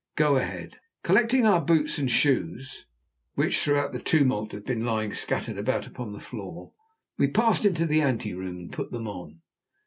[0.15, 2.87] Go ahead." Collecting our boots and shoes,
[3.35, 6.73] which, throughout the tumult, had been lying scattered about upon the floor,
[7.19, 9.41] we passed into the ante room, and put them on.